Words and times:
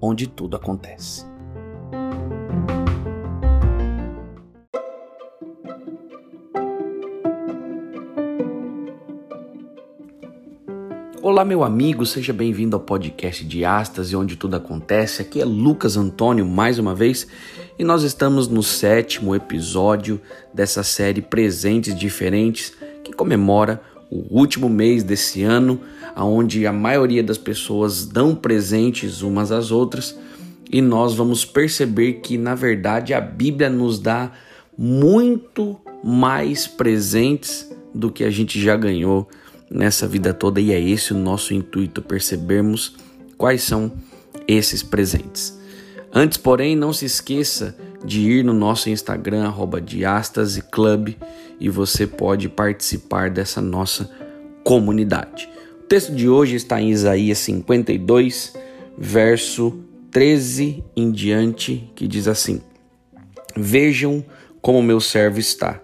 onde 0.00 0.26
tudo 0.26 0.56
acontece. 0.56 1.26
Olá, 11.20 11.44
meu 11.44 11.62
amigo, 11.62 12.06
seja 12.06 12.32
bem-vindo 12.32 12.74
ao 12.74 12.80
podcast 12.80 13.44
de 13.44 13.64
Astas 13.64 14.10
e 14.10 14.16
onde 14.16 14.34
tudo 14.34 14.56
acontece. 14.56 15.20
Aqui 15.20 15.40
é 15.40 15.44
Lucas 15.44 15.96
Antônio 15.96 16.46
mais 16.46 16.78
uma 16.78 16.94
vez 16.94 17.26
e 17.78 17.84
nós 17.84 18.02
estamos 18.02 18.48
no 18.48 18.62
sétimo 18.62 19.34
episódio 19.34 20.20
dessa 20.54 20.82
série 20.82 21.20
Presentes 21.20 21.94
Diferentes 21.94 22.72
que 23.04 23.12
comemora 23.12 23.80
o 24.10 24.38
último 24.38 24.68
mês 24.68 25.02
desse 25.02 25.42
ano, 25.42 25.80
onde 26.16 26.66
a 26.66 26.72
maioria 26.72 27.22
das 27.22 27.38
pessoas 27.38 28.06
dão 28.06 28.34
presentes 28.34 29.22
umas 29.22 29.52
às 29.52 29.70
outras 29.70 30.18
e 30.70 30.80
nós 30.80 31.14
vamos 31.14 31.44
perceber 31.44 32.14
que 32.14 32.36
na 32.36 32.54
verdade 32.54 33.14
a 33.14 33.20
Bíblia 33.20 33.70
nos 33.70 33.98
dá 33.98 34.32
muito 34.76 35.78
mais 36.04 36.66
presentes 36.66 37.70
do 37.94 38.10
que 38.10 38.22
a 38.22 38.30
gente 38.30 38.60
já 38.60 38.76
ganhou 38.76 39.28
nessa 39.70 40.06
vida 40.06 40.32
toda 40.32 40.60
e 40.60 40.72
é 40.72 40.80
esse 40.80 41.12
o 41.12 41.18
nosso 41.18 41.52
intuito 41.54 42.00
percebermos 42.00 42.94
quais 43.36 43.62
são 43.62 43.92
esses 44.46 44.82
presentes. 44.82 45.58
Antes, 46.12 46.38
porém, 46.38 46.74
não 46.74 46.92
se 46.92 47.04
esqueça 47.04 47.76
de 48.04 48.20
ir 48.20 48.44
no 48.44 48.54
nosso 48.54 48.88
Instagram 48.88 49.52
@diastaseclub 49.84 51.16
e 51.60 51.68
você 51.68 52.06
pode 52.06 52.48
participar 52.48 53.30
dessa 53.30 53.60
nossa 53.60 54.10
comunidade. 54.64 55.48
O 55.80 55.84
texto 55.84 56.14
de 56.14 56.28
hoje 56.28 56.56
está 56.56 56.80
em 56.80 56.90
Isaías 56.90 57.38
52, 57.38 58.54
verso 58.96 59.78
13 60.10 60.84
em 60.96 61.10
diante, 61.10 61.90
que 61.94 62.06
diz 62.06 62.28
assim: 62.28 62.60
Vejam 63.56 64.24
como 64.60 64.82
meu 64.82 65.00
servo 65.00 65.38
está, 65.38 65.80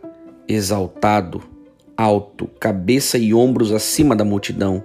exaltado 0.46 1.54
alto, 1.96 2.48
cabeça 2.58 3.18
e 3.18 3.32
ombros 3.32 3.72
acima 3.72 4.14
da 4.14 4.24
multidão. 4.24 4.82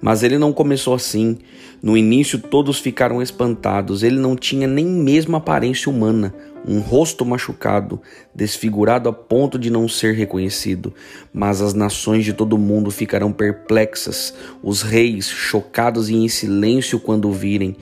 Mas 0.00 0.22
ele 0.22 0.38
não 0.38 0.52
começou 0.52 0.94
assim. 0.94 1.38
No 1.82 1.96
início 1.96 2.38
todos 2.38 2.78
ficaram 2.78 3.22
espantados. 3.22 4.02
Ele 4.02 4.18
não 4.18 4.36
tinha 4.36 4.66
nem 4.66 4.84
mesmo 4.84 5.36
aparência 5.36 5.90
humana, 5.90 6.34
um 6.66 6.80
rosto 6.80 7.24
machucado, 7.24 8.00
desfigurado 8.34 9.08
a 9.08 9.12
ponto 9.12 9.58
de 9.58 9.70
não 9.70 9.88
ser 9.88 10.14
reconhecido. 10.14 10.92
Mas 11.32 11.62
as 11.62 11.74
nações 11.74 12.24
de 12.24 12.32
todo 12.32 12.54
o 12.54 12.58
mundo 12.58 12.90
ficarão 12.90 13.32
perplexas, 13.32 14.34
os 14.62 14.82
reis 14.82 15.28
chocados 15.28 16.08
e 16.08 16.14
em 16.14 16.28
silêncio 16.28 16.98
quando 16.98 17.28
o 17.28 17.32
virem, 17.32 17.76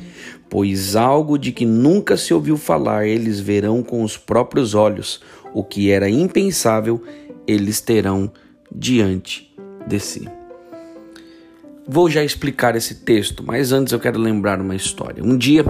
pois 0.50 0.94
algo 0.94 1.38
de 1.38 1.50
que 1.50 1.64
nunca 1.64 2.16
se 2.16 2.34
ouviu 2.34 2.56
falar 2.56 3.06
eles 3.06 3.40
verão 3.40 3.82
com 3.82 4.02
os 4.02 4.16
próprios 4.16 4.74
olhos, 4.74 5.20
o 5.52 5.64
que 5.64 5.90
era 5.90 6.08
impensável, 6.08 7.02
eles 7.46 7.80
terão 7.80 8.30
diante 8.74 9.52
de 9.86 10.00
si. 10.00 10.28
Vou 11.86 12.08
já 12.08 12.24
explicar 12.24 12.74
esse 12.76 12.94
texto, 12.96 13.44
mas 13.44 13.70
antes 13.70 13.92
eu 13.92 14.00
quero 14.00 14.18
lembrar 14.18 14.60
uma 14.60 14.74
história. 14.74 15.22
Um 15.22 15.36
dia, 15.36 15.64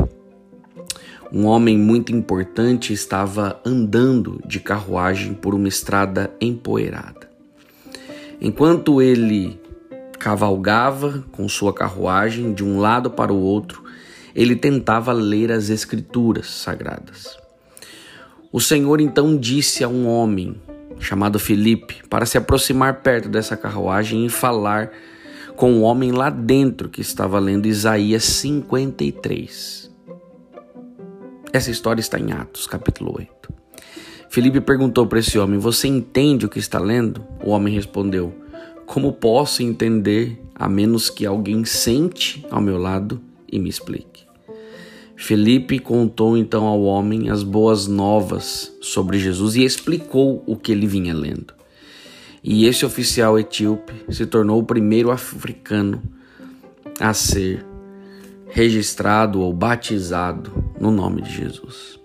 um 1.34 1.46
homem 1.46 1.76
muito 1.76 2.14
importante 2.14 2.92
estava 2.92 3.60
andando 3.66 4.40
de 4.46 4.60
carruagem 4.60 5.34
por 5.34 5.52
uma 5.52 5.66
estrada 5.66 6.32
empoeirada. 6.40 7.28
Enquanto 8.40 9.02
ele 9.02 9.60
cavalgava 10.16 11.24
com 11.32 11.48
sua 11.48 11.74
carruagem 11.74 12.54
de 12.54 12.62
um 12.62 12.78
lado 12.78 13.10
para 13.10 13.32
o 13.32 13.40
outro, 13.40 13.82
ele 14.32 14.54
tentava 14.54 15.12
ler 15.12 15.50
as 15.50 15.70
escrituras 15.70 16.46
sagradas. 16.46 17.36
O 18.52 18.60
Senhor 18.60 19.00
então 19.00 19.36
disse 19.36 19.82
a 19.82 19.88
um 19.88 20.06
homem 20.06 20.54
chamado 21.00 21.40
Felipe, 21.40 21.96
para 22.08 22.26
se 22.26 22.38
aproximar 22.38 23.02
perto 23.02 23.28
dessa 23.28 23.56
carruagem 23.56 24.24
e 24.24 24.28
falar 24.28 24.92
com 25.56 25.72
o 25.74 25.80
homem 25.80 26.12
lá 26.12 26.30
dentro 26.30 26.88
que 26.88 27.00
estava 27.00 27.40
lendo 27.40 27.66
Isaías 27.66 28.22
53. 28.22 29.93
Essa 31.54 31.70
história 31.70 32.00
está 32.00 32.18
em 32.18 32.32
Atos, 32.32 32.66
capítulo 32.66 33.14
8. 33.16 33.54
Felipe 34.28 34.60
perguntou 34.60 35.06
para 35.06 35.20
esse 35.20 35.38
homem: 35.38 35.56
Você 35.56 35.86
entende 35.86 36.44
o 36.44 36.48
que 36.48 36.58
está 36.58 36.80
lendo? 36.80 37.24
O 37.44 37.50
homem 37.50 37.72
respondeu: 37.72 38.34
Como 38.84 39.12
posso 39.12 39.62
entender 39.62 40.42
a 40.52 40.68
menos 40.68 41.08
que 41.08 41.24
alguém 41.24 41.64
sente 41.64 42.44
ao 42.50 42.60
meu 42.60 42.76
lado 42.76 43.20
e 43.46 43.60
me 43.60 43.68
explique? 43.68 44.24
Felipe 45.14 45.78
contou 45.78 46.36
então 46.36 46.66
ao 46.66 46.82
homem 46.82 47.30
as 47.30 47.44
boas 47.44 47.86
novas 47.86 48.76
sobre 48.80 49.20
Jesus 49.20 49.54
e 49.54 49.62
explicou 49.62 50.42
o 50.48 50.56
que 50.56 50.72
ele 50.72 50.88
vinha 50.88 51.14
lendo. 51.14 51.54
E 52.42 52.66
esse 52.66 52.84
oficial 52.84 53.38
etíope 53.38 53.92
se 54.12 54.26
tornou 54.26 54.58
o 54.58 54.66
primeiro 54.66 55.12
africano 55.12 56.02
a 56.98 57.14
ser 57.14 57.64
registrado 58.48 59.40
ou 59.40 59.52
batizado 59.52 60.63
no 60.84 60.90
nome 60.90 61.22
de 61.22 61.34
Jesus. 61.34 61.98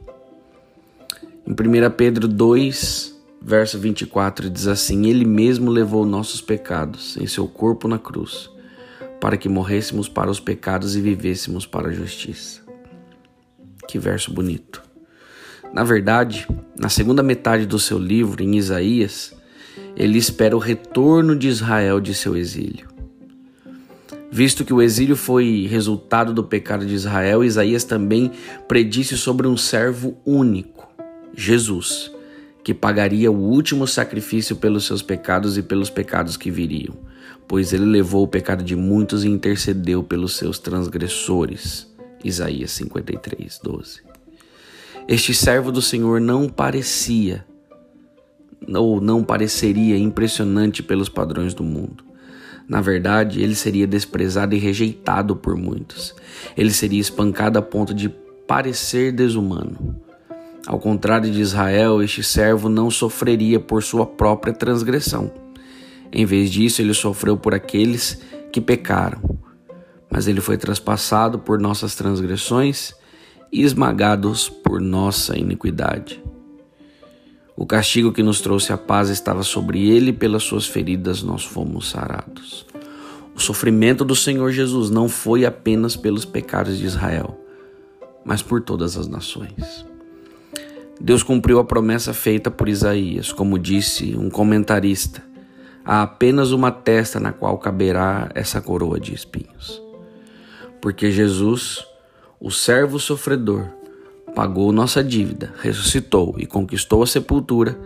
Em 1.46 1.52
1 1.52 1.92
Pedro 1.98 2.30
2, 2.30 3.14
verso 3.42 3.78
24, 3.78 4.50
diz 4.50 4.68
assim: 4.68 5.08
Ele 5.08 5.26
mesmo 5.26 5.70
levou 5.70 6.06
nossos 6.06 6.40
pecados 6.40 7.18
em 7.18 7.28
seu 7.28 7.46
corpo 7.46 7.90
na 7.90 8.00
cruz, 8.00 8.50
para 9.20 9.36
que 9.36 9.50
morrêssemos 9.50 10.08
para 10.08 10.32
os 10.32 10.40
pecados 10.40 10.96
e 10.96 11.02
vivêssemos 11.02 11.66
para 11.66 11.90
a 11.90 11.92
justiça. 11.92 12.62
Que 13.86 14.00
verso 14.00 14.32
bonito. 14.32 14.82
Na 15.74 15.84
verdade, 15.84 16.48
na 16.78 16.88
segunda 16.88 17.22
metade 17.22 17.66
do 17.66 17.78
seu 17.78 18.00
livro, 18.00 18.42
em 18.42 18.56
Isaías, 18.56 19.36
ele 19.94 20.18
espera 20.18 20.56
o 20.56 20.60
retorno 20.60 21.36
de 21.36 21.50
Israel 21.50 22.00
de 22.00 22.14
seu 22.14 22.38
exílio. 22.38 22.88
Visto 24.32 24.64
que 24.64 24.74
o 24.74 24.82
exílio 24.82 25.16
foi 25.16 25.68
resultado 25.70 26.34
do 26.34 26.44
pecado 26.44 26.86
de 26.86 26.94
Israel, 26.94 27.44
Isaías 27.44 27.84
também 27.84 28.32
predisse 28.68 29.18
sobre 29.18 29.48
um 29.48 29.58
servo 29.58 30.18
único, 30.24 30.88
Jesus, 31.36 32.12
que 32.64 32.74
pagaria 32.74 33.32
o 33.32 33.36
último 33.36 33.88
sacrifício 33.88 34.56
pelos 34.56 34.86
seus 34.86 35.02
pecados 35.02 35.58
e 35.58 35.64
pelos 35.64 35.90
pecados 35.90 36.38
que 36.38 36.52
viriam, 36.52 36.96
pois 37.48 37.74
ele 37.74 37.86
levou 37.86 38.24
o 38.24 38.28
pecado 38.28 38.64
de 38.64 38.76
muitos 38.76 39.24
e 39.24 39.28
intercedeu 39.28 40.04
pelos 40.04 40.38
seus 40.38 40.60
transgressores. 40.60 41.92
Isaías 42.24 42.72
53, 42.72 43.60
12. 43.64 44.02
Este 45.08 45.34
servo 45.34 45.72
do 45.72 45.82
Senhor 45.82 46.22
não 46.22 46.48
parecia 46.48 47.44
ou 48.68 49.02
não 49.02 49.24
pareceria 49.24 49.98
impressionante 49.98 50.84
pelos 50.84 51.10
padrões 51.10 51.56
do 51.56 51.64
mundo. 51.64 52.09
Na 52.70 52.80
verdade, 52.82 53.42
ele 53.42 53.56
seria 53.56 53.88
desprezado 53.88 54.56
e 54.56 54.60
rejeitado 54.60 55.36
por 55.36 55.58
muitos. 55.58 56.16
Ele 56.56 56.72
seria 56.72 57.02
espancado 57.02 57.58
a 57.58 57.62
ponto 57.62 57.94
de 57.94 58.08
parecer 58.48 59.12
desumano. 59.12 60.00
Ao 60.68 60.80
contrário 60.80 61.32
de 61.32 61.42
Israel, 61.42 62.02
este 62.04 62.24
servo 62.24 62.70
não 62.70 62.92
sofreria 62.92 63.60
por 63.60 63.82
sua 63.82 64.06
própria 64.06 64.54
transgressão. 64.54 65.32
Em 66.12 66.26
vez 66.26 66.52
disso, 66.52 66.82
ele 66.82 66.94
sofreu 66.94 67.36
por 67.36 67.56
aqueles 67.56 68.22
que 68.52 68.62
pecaram 68.62 69.40
mas 70.10 70.28
ele 70.28 70.42
foi 70.42 70.58
traspassado 70.58 71.40
por 71.40 71.60
nossas 71.60 71.96
transgressões 71.96 72.94
e 73.52 73.62
esmagados 73.62 74.50
por 74.50 74.82
nossa 74.82 75.38
iniquidade. 75.38 76.22
O 77.56 77.66
castigo 77.66 78.12
que 78.12 78.24
nos 78.24 78.42
trouxe 78.42 78.72
a 78.72 78.78
paz 78.78 79.10
estava 79.10 79.44
sobre 79.44 79.90
ele, 79.90 80.14
pelas 80.14 80.44
suas 80.44 80.66
feridas 80.66 81.22
nós 81.22 81.44
fomos 81.44 81.90
sarados. 81.90 82.66
O 83.40 83.42
sofrimento 83.42 84.04
do 84.04 84.16
Senhor 84.16 84.52
Jesus 84.52 84.90
não 84.90 85.08
foi 85.08 85.46
apenas 85.46 85.96
pelos 85.96 86.26
pecados 86.26 86.78
de 86.78 86.86
Israel, 86.86 87.40
mas 88.26 88.42
por 88.42 88.62
todas 88.62 88.98
as 88.98 89.08
nações. 89.08 89.86
Deus 91.00 91.24
cumpriu 91.24 91.58
a 91.58 91.64
promessa 91.64 92.14
feita 92.14 92.52
por 92.52 92.68
Isaías, 92.68 93.32
como 93.32 93.58
disse 93.58 94.14
um 94.18 94.30
comentarista: 94.30 95.24
há 95.86 96.02
apenas 96.02 96.52
uma 96.52 96.70
testa 96.70 97.18
na 97.18 97.32
qual 97.32 97.58
caberá 97.58 98.30
essa 98.36 98.60
coroa 98.60 99.00
de 99.00 99.14
espinhos 99.14 99.90
porque 100.82 101.12
Jesus, 101.12 101.86
o 102.40 102.50
servo 102.50 103.00
sofredor, 103.00 103.68
pagou 104.36 104.72
nossa 104.72 105.04
dívida, 105.04 105.54
ressuscitou 105.60 106.36
e 106.38 106.46
conquistou 106.46 107.04
a 107.04 107.08
sepultura, 107.08 107.78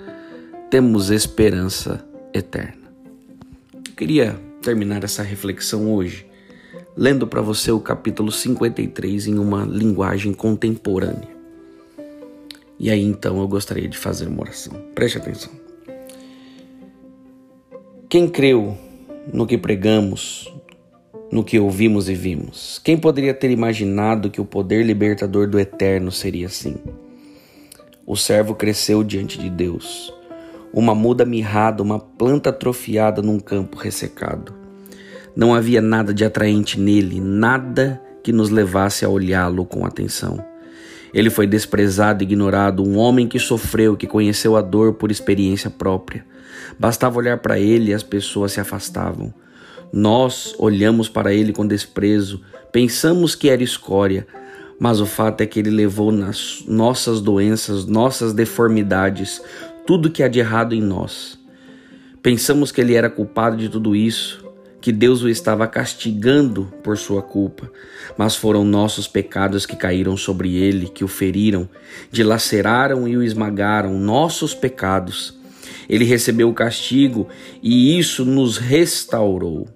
temos 0.69 1.09
esperança 1.09 2.05
eterna. 2.33 2.83
Eu 3.73 3.93
queria 3.95 4.39
terminar 4.63 5.03
essa 5.03 5.21
reflexão 5.21 5.93
hoje 5.93 6.33
lendo 6.95 7.27
para 7.27 7.41
você 7.41 7.71
o 7.71 7.79
capítulo 7.79 8.31
53 8.31 9.27
em 9.27 9.39
uma 9.39 9.65
linguagem 9.65 10.33
contemporânea. 10.33 11.29
E 12.79 12.89
aí 12.89 13.01
então 13.01 13.39
eu 13.39 13.47
gostaria 13.47 13.87
de 13.87 13.97
fazer 13.97 14.27
uma 14.27 14.41
oração. 14.41 14.73
Preste 14.93 15.17
atenção. 15.17 15.51
Quem 18.09 18.27
creu 18.27 18.77
no 19.31 19.47
que 19.47 19.57
pregamos, 19.57 20.51
no 21.31 21.43
que 21.43 21.59
ouvimos 21.59 22.09
e 22.09 22.13
vimos? 22.13 22.79
Quem 22.83 22.97
poderia 22.97 23.33
ter 23.33 23.49
imaginado 23.49 24.29
que 24.29 24.41
o 24.41 24.45
poder 24.45 24.85
libertador 24.85 25.47
do 25.47 25.59
eterno 25.59 26.11
seria 26.11 26.47
assim? 26.47 26.75
O 28.05 28.15
servo 28.15 28.53
cresceu 28.53 29.03
diante 29.03 29.39
de 29.39 29.49
Deus, 29.49 30.13
uma 30.73 30.95
muda 30.95 31.23
mirrada, 31.23 31.83
uma 31.83 31.99
planta 31.99 32.49
atrofiada 32.49 33.21
num 33.21 33.39
campo 33.39 33.77
ressecado. 33.77 34.53
Não 35.35 35.53
havia 35.53 35.81
nada 35.81 36.13
de 36.13 36.25
atraente 36.25 36.79
nele, 36.79 37.21
nada 37.21 38.01
que 38.23 38.31
nos 38.31 38.49
levasse 38.49 39.05
a 39.05 39.09
olhá-lo 39.09 39.65
com 39.65 39.85
atenção. 39.85 40.43
Ele 41.13 41.29
foi 41.29 41.45
desprezado 41.45 42.23
e 42.23 42.25
ignorado, 42.25 42.83
um 42.83 42.97
homem 42.97 43.27
que 43.27 43.37
sofreu, 43.37 43.95
que 43.95 44.07
conheceu 44.07 44.55
a 44.57 44.61
dor 44.61 44.93
por 44.93 45.11
experiência 45.11 45.69
própria. 45.69 46.25
Bastava 46.79 47.19
olhar 47.19 47.37
para 47.37 47.59
ele 47.59 47.91
e 47.91 47.93
as 47.93 48.01
pessoas 48.01 48.53
se 48.53 48.59
afastavam. 48.59 49.31
Nós 49.91 50.55
olhamos 50.57 51.07
para 51.07 51.31
ele 51.31 51.53
com 51.53 51.67
desprezo, 51.67 52.41
pensamos 52.71 53.35
que 53.35 53.47
era 53.47 53.61
escória, 53.61 54.25
mas 54.79 54.99
o 54.99 55.05
fato 55.05 55.41
é 55.41 55.45
que 55.45 55.59
ele 55.59 55.69
levou 55.69 56.11
nas 56.11 56.63
nossas 56.67 57.21
doenças, 57.21 57.85
nossas 57.85 58.33
deformidades, 58.33 59.39
tudo 59.85 60.09
que 60.09 60.23
há 60.23 60.27
de 60.27 60.39
errado 60.39 60.73
em 60.73 60.81
nós. 60.81 61.39
Pensamos 62.21 62.71
que 62.71 62.79
ele 62.79 62.93
era 62.93 63.09
culpado 63.09 63.57
de 63.57 63.67
tudo 63.67 63.95
isso, 63.95 64.43
que 64.79 64.91
Deus 64.91 65.23
o 65.23 65.29
estava 65.29 65.67
castigando 65.67 66.73
por 66.83 66.97
sua 66.97 67.21
culpa, 67.21 67.71
mas 68.17 68.35
foram 68.35 68.63
nossos 68.63 69.07
pecados 69.07 69.65
que 69.65 69.75
caíram 69.75 70.15
sobre 70.15 70.55
ele, 70.55 70.87
que 70.87 71.03
o 71.03 71.07
feriram, 71.07 71.69
dilaceraram 72.11 73.07
e 73.07 73.15
o 73.15 73.23
esmagaram, 73.23 73.97
nossos 73.97 74.53
pecados. 74.53 75.37
Ele 75.87 76.05
recebeu 76.05 76.49
o 76.49 76.53
castigo 76.53 77.27
e 77.61 77.97
isso 77.97 78.25
nos 78.25 78.57
restaurou. 78.57 79.67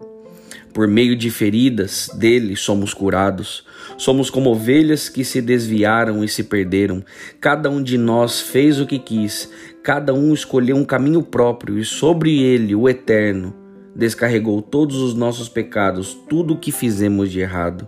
Por 0.73 0.87
meio 0.87 1.15
de 1.15 1.31
feridas 1.31 2.09
dele 2.13 2.55
somos 2.55 2.93
curados. 2.93 3.65
Somos 3.97 4.29
como 4.29 4.51
ovelhas 4.51 5.09
que 5.09 5.25
se 5.25 5.41
desviaram 5.41 6.23
e 6.23 6.27
se 6.27 6.43
perderam. 6.43 7.03
Cada 7.41 7.67
um 7.69 7.81
de 7.81 7.97
nós 7.97 8.41
fez 8.41 8.79
o 8.79 8.85
que 8.85 8.99
quis, 8.99 9.49
cada 9.87 10.13
um 10.13 10.33
escolheu 10.33 10.75
um 10.75 10.83
caminho 10.83 11.23
próprio 11.23 11.79
e 11.79 11.85
sobre 11.85 12.43
ele, 12.43 12.75
o 12.75 12.89
eterno, 12.89 13.55
descarregou 13.95 14.61
todos 14.61 14.97
os 14.97 15.13
nossos 15.13 15.47
pecados, 15.47 16.13
tudo 16.27 16.55
o 16.55 16.57
que 16.57 16.73
fizemos 16.73 17.31
de 17.31 17.39
errado. 17.39 17.87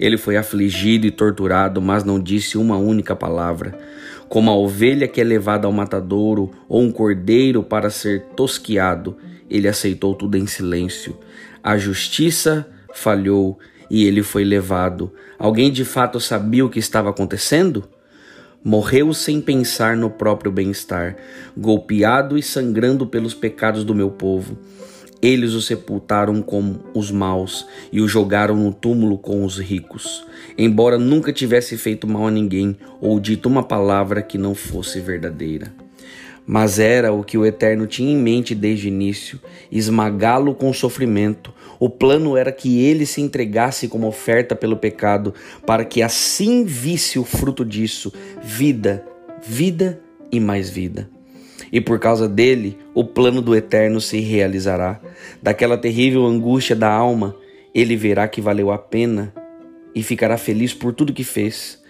Ele 0.00 0.16
foi 0.16 0.38
afligido 0.38 1.06
e 1.06 1.10
torturado, 1.10 1.82
mas 1.82 2.04
não 2.04 2.18
disse 2.18 2.56
uma 2.56 2.78
única 2.78 3.14
palavra. 3.14 3.78
Como 4.30 4.50
a 4.50 4.56
ovelha 4.56 5.06
que 5.06 5.20
é 5.20 5.24
levada 5.24 5.66
ao 5.66 5.72
matadouro 5.74 6.52
ou 6.66 6.80
um 6.80 6.90
cordeiro 6.90 7.62
para 7.62 7.90
ser 7.90 8.22
tosquiado, 8.34 9.18
ele 9.50 9.68
aceitou 9.68 10.14
tudo 10.14 10.38
em 10.38 10.46
silêncio. 10.46 11.18
A 11.62 11.76
justiça 11.76 12.66
falhou 12.94 13.58
e 13.90 14.06
ele 14.06 14.22
foi 14.22 14.42
levado. 14.42 15.12
Alguém 15.38 15.70
de 15.70 15.84
fato 15.84 16.18
sabia 16.18 16.64
o 16.64 16.70
que 16.70 16.78
estava 16.78 17.10
acontecendo? 17.10 17.86
Morreu 18.66 19.14
sem 19.14 19.40
pensar 19.40 19.96
no 19.96 20.10
próprio 20.10 20.50
bem-estar, 20.50 21.16
golpeado 21.56 22.36
e 22.36 22.42
sangrando 22.42 23.06
pelos 23.06 23.32
pecados 23.32 23.84
do 23.84 23.94
meu 23.94 24.10
povo. 24.10 24.58
Eles 25.22 25.52
o 25.52 25.62
sepultaram 25.62 26.42
com 26.42 26.74
os 26.92 27.12
maus 27.12 27.64
e 27.92 28.00
o 28.00 28.08
jogaram 28.08 28.56
no 28.56 28.74
túmulo 28.74 29.18
com 29.18 29.44
os 29.44 29.56
ricos, 29.56 30.26
embora 30.58 30.98
nunca 30.98 31.32
tivesse 31.32 31.76
feito 31.76 32.08
mal 32.08 32.26
a 32.26 32.30
ninguém 32.32 32.76
ou 33.00 33.20
dito 33.20 33.48
uma 33.48 33.62
palavra 33.62 34.20
que 34.20 34.36
não 34.36 34.52
fosse 34.52 34.98
verdadeira. 34.98 35.85
Mas 36.46 36.78
era 36.78 37.12
o 37.12 37.24
que 37.24 37.36
o 37.36 37.44
Eterno 37.44 37.86
tinha 37.86 38.12
em 38.12 38.16
mente 38.16 38.54
desde 38.54 38.86
o 38.86 38.88
início: 38.88 39.40
esmagá-lo 39.70 40.54
com 40.54 40.72
sofrimento. 40.72 41.52
O 41.78 41.90
plano 41.90 42.36
era 42.36 42.52
que 42.52 42.80
ele 42.80 43.04
se 43.04 43.20
entregasse 43.20 43.88
como 43.88 44.06
oferta 44.06 44.54
pelo 44.54 44.76
pecado, 44.76 45.34
para 45.66 45.84
que 45.84 46.02
assim 46.02 46.64
visse 46.64 47.18
o 47.18 47.24
fruto 47.24 47.64
disso: 47.64 48.12
vida, 48.42 49.04
vida 49.42 50.00
e 50.30 50.38
mais 50.38 50.70
vida 50.70 51.10
e 51.72 51.80
por 51.80 51.98
causa 51.98 52.28
dele 52.28 52.78
o 52.94 53.04
plano 53.04 53.42
do 53.42 53.54
eterno 53.54 54.00
se 54.00 54.20
realizará. 54.20 55.00
Daquela 55.42 55.76
terrível 55.76 56.24
angústia 56.26 56.76
da 56.76 56.90
alma, 56.90 57.36
ele 57.74 57.96
verá 57.96 58.28
que 58.28 58.40
valeu 58.40 58.70
a 58.70 58.78
pena 58.78 59.32
e 59.94 60.02
ficará 60.02 60.36
feliz 60.36 60.72
por 60.72 60.92
tudo 60.92 61.12
que 61.12 61.24
fez. 61.24 61.82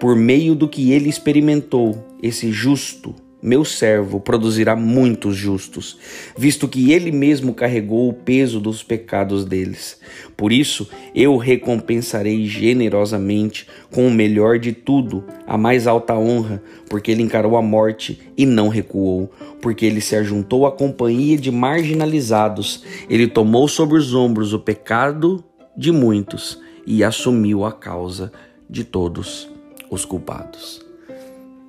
Por 0.00 0.14
meio 0.14 0.54
do 0.54 0.68
que 0.68 0.92
ele 0.92 1.08
experimentou, 1.08 2.16
esse 2.22 2.52
justo 2.52 3.14
meu 3.46 3.64
servo 3.64 4.18
produzirá 4.18 4.74
muitos 4.74 5.36
justos, 5.36 5.96
visto 6.36 6.66
que 6.66 6.90
ele 6.90 7.12
mesmo 7.12 7.54
carregou 7.54 8.08
o 8.08 8.12
peso 8.12 8.58
dos 8.58 8.82
pecados 8.82 9.44
deles. 9.44 10.00
Por 10.36 10.50
isso, 10.50 10.88
eu 11.14 11.36
recompensarei 11.36 12.44
generosamente 12.44 13.68
com 13.92 14.08
o 14.08 14.10
melhor 14.10 14.58
de 14.58 14.72
tudo, 14.72 15.22
a 15.46 15.56
mais 15.56 15.86
alta 15.86 16.18
honra, 16.18 16.60
porque 16.90 17.12
ele 17.12 17.22
encarou 17.22 17.56
a 17.56 17.62
morte 17.62 18.20
e 18.36 18.44
não 18.44 18.66
recuou, 18.66 19.30
porque 19.62 19.86
ele 19.86 20.00
se 20.00 20.16
ajuntou 20.16 20.66
à 20.66 20.72
companhia 20.72 21.38
de 21.38 21.52
marginalizados, 21.52 22.82
ele 23.08 23.28
tomou 23.28 23.68
sobre 23.68 23.96
os 23.96 24.12
ombros 24.12 24.52
o 24.52 24.58
pecado 24.58 25.44
de 25.76 25.92
muitos 25.92 26.60
e 26.84 27.04
assumiu 27.04 27.64
a 27.64 27.70
causa 27.70 28.32
de 28.68 28.82
todos 28.82 29.48
os 29.88 30.04
culpados. 30.04 30.84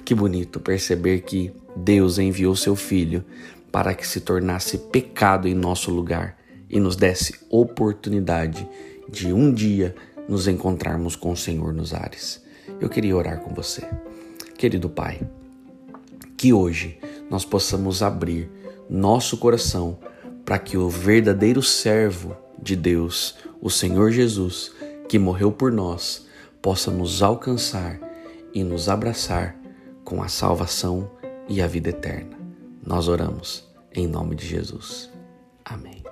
Que 0.04 0.16
bonito 0.16 0.60
perceber 0.60 1.20
que 1.20 1.52
Deus 1.78 2.18
enviou 2.18 2.56
seu 2.56 2.76
Filho 2.76 3.24
para 3.72 3.94
que 3.94 4.08
se 4.08 4.22
tornasse 4.22 4.78
pecado 4.78 5.48
em 5.48 5.54
nosso 5.54 5.92
lugar 5.92 6.38
e 6.70 6.80
nos 6.80 6.96
desse 6.96 7.36
oportunidade 7.50 8.68
de 9.10 9.32
um 9.32 9.54
dia 9.54 9.96
nos 10.28 10.48
encontrarmos 10.48 11.16
com 11.16 11.32
o 11.32 11.38
Senhor 11.38 11.74
nos 11.74 11.94
ares. 11.94 12.44
Eu 12.82 12.90
queria 12.90 13.16
orar 13.16 13.40
com 13.40 13.54
você. 13.54 13.88
Querido 14.58 14.90
Pai, 14.90 15.22
que 16.36 16.52
hoje 16.52 17.00
nós 17.30 17.46
possamos 17.46 18.02
abrir 18.02 18.50
nosso 18.90 19.38
coração 19.38 19.98
para 20.44 20.60
que 20.60 20.78
o 20.78 20.90
verdadeiro 20.90 21.62
servo 21.62 22.36
de 22.62 22.76
Deus, 22.76 23.36
o 23.62 23.70
Senhor 23.70 24.12
Jesus, 24.12 24.72
que 25.08 25.20
morreu 25.20 25.52
por 25.52 25.72
nós, 25.72 26.26
possa 26.62 26.92
nos 26.92 27.22
alcançar 27.22 28.00
e 28.54 28.64
nos 28.64 28.90
abraçar 28.90 29.56
com 30.04 30.24
a 30.24 30.28
salvação 30.28 31.10
e 31.48 31.62
a 31.62 31.68
vida 31.68 31.90
eterna. 31.90 32.38
Nós 32.86 33.08
oramos 33.08 33.68
em 33.94 34.08
nome 34.08 34.36
de 34.36 34.46
Jesus. 34.46 35.12
Amém. 35.66 36.07